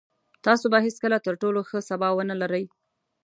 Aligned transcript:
تاسو 0.45 0.65
به 0.73 0.77
هېڅکله 0.85 1.17
تر 1.25 1.33
ټولو 1.41 1.59
ښه 1.69 1.79
سبا 1.89 2.09
ونلرئ. 2.13 2.65